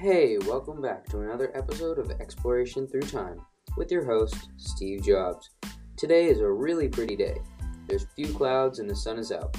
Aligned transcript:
Hey, 0.00 0.38
welcome 0.46 0.80
back 0.80 1.04
to 1.10 1.20
another 1.20 1.54
episode 1.54 1.98
of 1.98 2.10
Exploration 2.10 2.86
Through 2.86 3.02
Time 3.02 3.38
with 3.76 3.92
your 3.92 4.02
host, 4.02 4.48
Steve 4.56 5.02
Jobs. 5.02 5.50
Today 5.98 6.24
is 6.28 6.40
a 6.40 6.50
really 6.50 6.88
pretty 6.88 7.16
day. 7.16 7.36
There's 7.86 8.06
few 8.16 8.32
clouds 8.32 8.78
and 8.78 8.88
the 8.88 8.96
sun 8.96 9.18
is 9.18 9.30
out. 9.30 9.54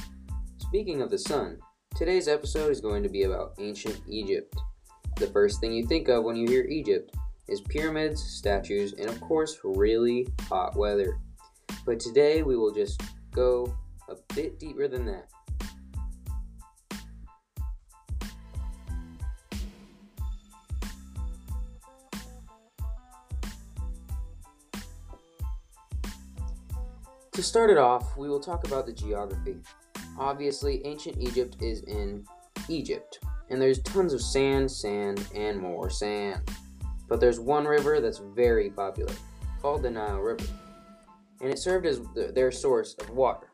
Speaking 0.58 1.04
of 1.04 1.12
the 1.12 1.18
sun, 1.20 1.60
today's 1.96 2.28
episode 2.28 2.72
is 2.72 2.82
going 2.82 3.04
to 3.04 3.10
be 3.10 3.22
about 3.22 3.54
ancient 3.60 4.02
Egypt. 4.10 4.52
The 5.18 5.28
first 5.28 5.60
thing 5.60 5.74
you 5.74 5.86
think 5.86 6.08
of 6.08 6.24
when 6.24 6.36
you 6.36 6.48
hear 6.48 6.64
Egypt 6.64 7.16
is 7.48 7.62
pyramids, 7.62 8.24
statues, 8.24 8.94
and 8.94 9.10
of 9.10 9.22
course, 9.22 9.60
really 9.64 10.28
hot 10.50 10.76
weather. 10.76 11.20
But 11.86 12.00
today 12.00 12.42
we 12.42 12.58
will 12.58 12.74
just 12.74 13.00
go 13.30 13.78
a 14.10 14.16
bit 14.34 14.58
deeper 14.58 14.88
than 14.88 15.06
that. 15.06 15.30
To 27.34 27.42
start 27.42 27.70
it 27.70 27.78
off, 27.78 28.18
we 28.18 28.28
will 28.28 28.42
talk 28.42 28.68
about 28.68 28.86
the 28.86 28.92
geography. 28.92 29.56
Obviously, 30.20 30.86
ancient 30.86 31.18
Egypt 31.18 31.56
is 31.62 31.82
in 31.84 32.26
Egypt, 32.68 33.20
and 33.50 33.62
there's 33.62 33.82
tons 33.84 34.12
of 34.12 34.22
sand, 34.22 34.70
sand, 34.70 35.26
and 35.34 35.58
more 35.58 35.90
sand. 35.90 36.42
But 37.08 37.22
there's 37.22 37.40
one 37.40 37.64
river 37.64 38.02
that's 38.02 38.18
very 38.36 38.70
popular, 38.70 39.14
called 39.62 39.82
the 39.82 39.90
Nile 39.90 40.20
River, 40.20 40.44
and 41.40 41.50
it 41.50 41.58
served 41.58 41.86
as 41.86 42.02
their 42.16 42.52
source 42.52 42.96
of 43.00 43.10
water, 43.12 43.48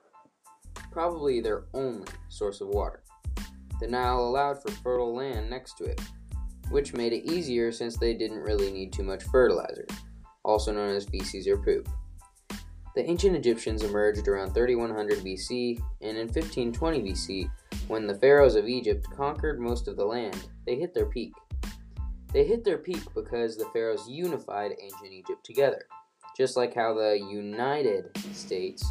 probably 0.91 1.39
their 1.39 1.65
only 1.75 2.07
source 2.29 2.61
of 2.61 2.69
water. 2.69 3.03
The 3.79 3.87
Nile 3.87 4.21
allowed 4.21 4.59
for 4.59 4.71
fertile 4.71 5.15
land 5.15 5.51
next 5.51 5.77
to 5.77 5.83
it, 5.83 6.01
which 6.71 6.93
made 6.93 7.13
it 7.13 7.31
easier 7.31 7.71
since 7.71 7.95
they 7.95 8.15
didn't 8.15 8.41
really 8.41 8.71
need 8.71 8.91
too 8.91 9.03
much 9.03 9.23
fertilizer, 9.25 9.85
also 10.43 10.71
known 10.73 10.95
as 10.95 11.05
feces 11.05 11.47
or 11.47 11.57
poop. 11.57 11.87
The 12.97 13.07
ancient 13.07 13.35
Egyptians 13.35 13.83
emerged 13.83 14.27
around 14.27 14.55
3100 14.55 15.19
BC, 15.19 15.79
and 16.01 16.17
in 16.17 16.25
1520 16.25 17.03
BC, 17.03 17.47
when 17.87 18.07
the 18.07 18.15
pharaohs 18.15 18.55
of 18.55 18.67
Egypt 18.67 19.05
conquered 19.15 19.59
most 19.59 19.87
of 19.87 19.97
the 19.97 20.03
land, 20.03 20.49
they 20.65 20.77
hit 20.77 20.95
their 20.95 21.05
peak. 21.05 21.31
They 22.33 22.43
hit 22.43 22.63
their 22.63 22.79
peak 22.79 23.03
because 23.13 23.55
the 23.55 23.69
pharaohs 23.71 24.09
unified 24.09 24.71
ancient 24.81 25.11
Egypt 25.11 25.45
together, 25.45 25.85
just 26.35 26.57
like 26.57 26.73
how 26.73 26.95
the 26.95 27.19
United 27.19 28.17
States 28.33 28.83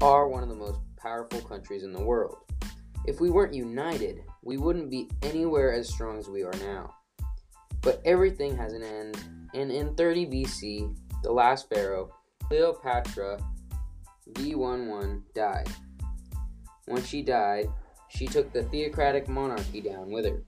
are 0.00 0.28
one 0.28 0.42
of 0.42 0.48
the 0.48 0.54
most 0.54 0.80
powerful 0.96 1.42
countries 1.42 1.82
in 1.82 1.92
the 1.92 2.02
world. 2.02 2.38
If 3.06 3.20
we 3.20 3.28
weren't 3.28 3.52
united, 3.52 4.22
we 4.42 4.56
wouldn't 4.56 4.88
be 4.88 5.10
anywhere 5.22 5.74
as 5.74 5.90
strong 5.90 6.18
as 6.18 6.26
we 6.26 6.42
are 6.42 6.54
now. 6.64 6.94
But 7.82 8.00
everything 8.06 8.56
has 8.56 8.72
an 8.72 8.82
end, 8.82 9.22
and 9.52 9.70
in 9.70 9.94
30 9.94 10.24
BC, 10.24 10.96
the 11.22 11.32
last 11.32 11.68
pharaoh, 11.68 12.14
Cleopatra 12.52 13.38
VII 14.36 15.22
died. 15.34 15.68
When 16.84 17.02
she 17.02 17.22
died, 17.22 17.68
she 18.10 18.26
took 18.26 18.52
the 18.52 18.64
theocratic 18.64 19.26
monarchy 19.26 19.80
down 19.80 20.10
with 20.10 20.26
her. 20.26 20.42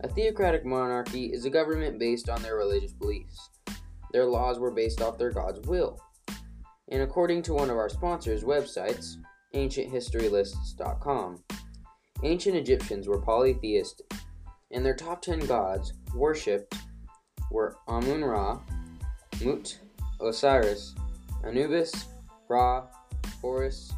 A 0.00 0.08
theocratic 0.08 0.66
monarchy 0.66 1.32
is 1.32 1.46
a 1.46 1.50
government 1.50 1.98
based 1.98 2.28
on 2.28 2.42
their 2.42 2.56
religious 2.56 2.92
beliefs. 2.92 3.48
Their 4.12 4.26
laws 4.26 4.58
were 4.58 4.70
based 4.70 5.00
off 5.00 5.16
their 5.16 5.30
God's 5.30 5.66
will. 5.66 5.98
And 6.90 7.00
according 7.00 7.40
to 7.44 7.54
one 7.54 7.70
of 7.70 7.78
our 7.78 7.88
sponsors' 7.88 8.44
websites, 8.44 9.14
ancienthistorylists.com, 9.54 11.42
ancient 12.22 12.56
Egyptians 12.56 13.08
were 13.08 13.22
polytheistic, 13.22 14.12
and 14.72 14.84
their 14.84 14.94
top 14.94 15.22
10 15.22 15.46
gods 15.46 15.94
worshipped 16.14 16.74
were 17.50 17.76
Amun 17.88 18.26
Ra, 18.26 18.60
Mut, 19.42 19.78
Osiris, 20.20 20.94
Anubis, 21.44 22.06
Ra, 22.48 22.86
Horus, 23.40 23.92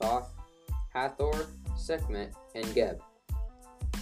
Thoth, 0.00 0.30
Hathor, 0.94 1.46
Sekhmet, 1.76 2.32
and 2.54 2.74
Geb. 2.74 3.00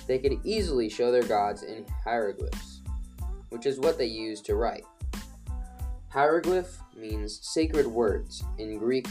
They 0.07 0.19
could 0.19 0.39
easily 0.45 0.89
show 0.89 1.11
their 1.11 1.25
gods 1.25 1.63
in 1.63 1.85
hieroglyphs, 2.05 2.83
which 3.49 3.67
is 3.67 3.81
what 3.81 3.99
they 3.99 4.07
used 4.07 4.45
to 4.47 4.55
write. 4.55 4.85
Hieroglyph 6.09 6.79
means 6.97 7.41
sacred 7.43 7.87
words 7.87 8.43
in 8.59 8.79
Greek, 8.79 9.09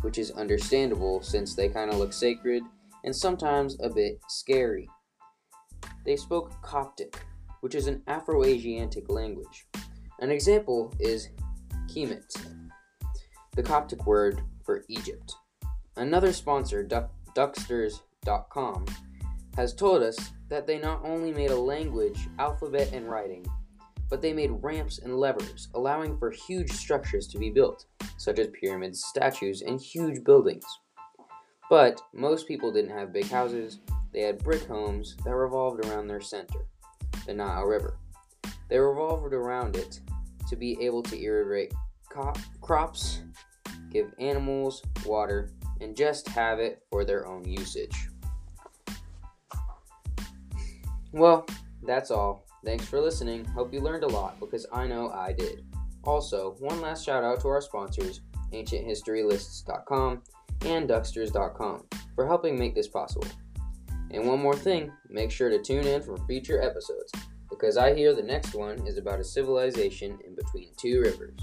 which 0.00 0.18
is 0.18 0.30
understandable 0.32 1.22
since 1.22 1.54
they 1.54 1.68
kind 1.68 1.90
of 1.90 1.98
look 1.98 2.12
sacred 2.12 2.62
and 3.04 3.14
sometimes 3.14 3.76
a 3.80 3.90
bit 3.90 4.20
scary. 4.28 4.88
They 6.04 6.16
spoke 6.16 6.60
Coptic, 6.62 7.20
which 7.60 7.74
is 7.74 7.86
an 7.86 8.02
Afro 8.06 8.44
Asiatic 8.44 9.08
language. 9.08 9.66
An 10.20 10.30
example 10.30 10.92
is 10.98 11.28
Kemet, 11.88 12.34
the 13.54 13.62
Coptic 13.62 14.06
word 14.06 14.42
for 14.64 14.84
Egypt. 14.88 15.34
Another 15.96 16.32
sponsor, 16.32 16.82
Ducksters.com, 17.36 18.86
has 19.56 19.74
told 19.74 20.02
us 20.02 20.32
that 20.48 20.66
they 20.66 20.78
not 20.78 21.04
only 21.04 21.32
made 21.32 21.50
a 21.50 21.56
language, 21.56 22.28
alphabet, 22.38 22.92
and 22.92 23.08
writing, 23.08 23.44
but 24.08 24.22
they 24.22 24.32
made 24.32 24.50
ramps 24.62 24.98
and 24.98 25.18
levers, 25.18 25.68
allowing 25.74 26.16
for 26.18 26.30
huge 26.30 26.72
structures 26.72 27.26
to 27.28 27.38
be 27.38 27.50
built, 27.50 27.86
such 28.16 28.38
as 28.38 28.48
pyramids, 28.58 29.04
statues, 29.04 29.62
and 29.62 29.80
huge 29.80 30.24
buildings. 30.24 30.64
But 31.68 32.00
most 32.14 32.48
people 32.48 32.72
didn't 32.72 32.96
have 32.96 33.12
big 33.12 33.28
houses, 33.28 33.80
they 34.12 34.20
had 34.20 34.44
brick 34.44 34.64
homes 34.66 35.16
that 35.24 35.34
revolved 35.34 35.84
around 35.86 36.06
their 36.06 36.20
center, 36.20 36.66
the 37.26 37.34
Nile 37.34 37.64
River. 37.64 37.98
They 38.68 38.78
revolved 38.78 39.32
around 39.32 39.76
it 39.76 40.00
to 40.48 40.56
be 40.56 40.76
able 40.82 41.02
to 41.04 41.22
irrigate 41.22 41.72
crops, 42.60 43.22
give 43.90 44.12
animals 44.18 44.82
water, 45.04 45.50
and 45.80 45.96
just 45.96 46.28
have 46.28 46.58
it 46.58 46.82
for 46.90 47.04
their 47.04 47.26
own 47.26 47.44
usage. 47.44 48.08
Well, 51.12 51.46
that's 51.82 52.10
all. 52.10 52.46
Thanks 52.64 52.86
for 52.86 53.00
listening. 53.00 53.44
Hope 53.44 53.72
you 53.72 53.80
learned 53.80 54.04
a 54.04 54.08
lot 54.08 54.38
because 54.40 54.66
I 54.72 54.86
know 54.86 55.10
I 55.10 55.32
did. 55.32 55.64
Also, 56.04 56.56
one 56.58 56.80
last 56.80 57.04
shout 57.04 57.24
out 57.24 57.40
to 57.40 57.48
our 57.48 57.60
sponsors, 57.60 58.20
ancienthistorylists.com 58.52 60.22
and 60.64 60.88
ducksters.com, 60.88 61.84
for 62.14 62.26
helping 62.26 62.58
make 62.58 62.74
this 62.74 62.88
possible. 62.88 63.26
And 64.10 64.26
one 64.26 64.40
more 64.40 64.56
thing, 64.56 64.92
make 65.08 65.30
sure 65.30 65.48
to 65.48 65.60
tune 65.60 65.86
in 65.86 66.02
for 66.02 66.16
future 66.26 66.62
episodes 66.62 67.12
because 67.50 67.76
I 67.76 67.94
hear 67.94 68.14
the 68.14 68.22
next 68.22 68.54
one 68.54 68.86
is 68.86 68.96
about 68.96 69.20
a 69.20 69.24
civilization 69.24 70.18
in 70.26 70.34
between 70.34 70.72
two 70.76 71.00
rivers. 71.00 71.38